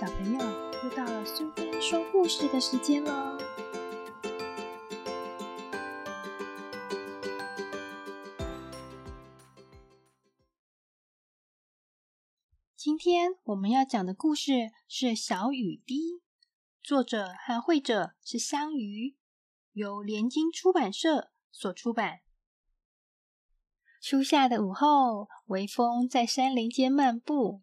[0.00, 0.38] 小朋友，
[0.82, 3.36] 又到了苏菲说故事的时间喽！
[12.74, 16.14] 今天我们要讲的故事是《小雨滴》，
[16.82, 19.18] 作者和绘者是香鱼，
[19.72, 22.20] 由联经出版社所出版。
[24.00, 27.60] 初夏的午后，微风在山林间漫步，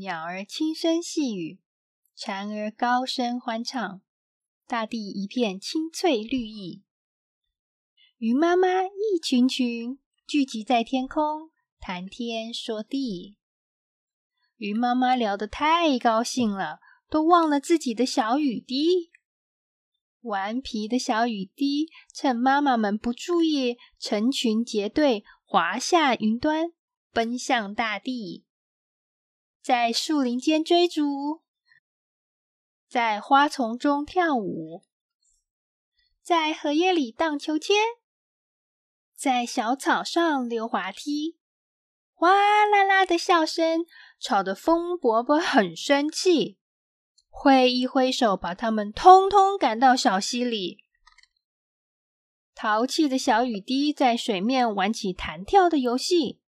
[0.00, 1.58] 鸟儿轻声细语，
[2.16, 4.00] 蝉儿高声欢唱，
[4.66, 6.82] 大地一片青翠绿意。
[8.16, 13.36] 鱼妈妈一群群聚集在天空，谈天说地。
[14.56, 16.80] 鱼妈妈聊得太高兴了，
[17.10, 19.10] 都忘了自己的小雨滴。
[20.22, 25.24] 顽皮的小雨滴趁妈妈们不注意，成群结队。
[25.44, 26.72] 滑下云端，
[27.12, 28.46] 奔向大地，
[29.62, 31.42] 在树林间追逐，
[32.88, 34.84] 在花丛中跳舞，
[36.22, 37.76] 在荷叶里荡秋千，
[39.14, 41.36] 在小草上溜滑梯。
[42.14, 42.30] 哗
[42.66, 43.84] 啦啦的笑声
[44.18, 46.58] 吵得风伯伯很生气，
[47.28, 50.84] 挥一挥手，把他们通通赶到小溪里。
[52.54, 56.39] 淘气的小雨滴在水面玩起弹跳的游戏，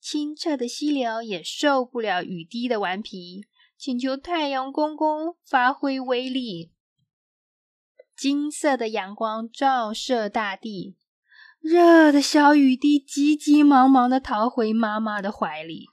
[0.00, 3.44] 清澈的溪流也受不了雨滴的顽皮，
[3.76, 6.72] 请求太阳公公发挥威力。
[8.16, 10.96] 金色的阳光照射大地，
[11.60, 15.86] 热的小雨滴急急忙忙的逃回妈妈的怀里。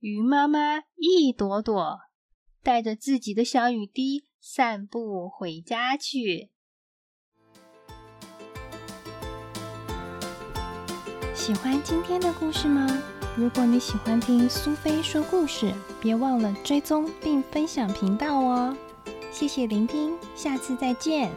[0.00, 1.98] 鱼妈妈一朵朵
[2.62, 6.50] 带着自己的小雨滴散步回家去。
[11.48, 12.86] 喜欢今天的故事吗？
[13.34, 18.76] 如果你喜欢听苏菲说故事，别忘了追踪并分享频道哦。
[19.32, 21.32] 谢谢聆听，下次再见。